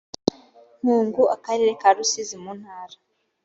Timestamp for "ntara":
2.59-2.95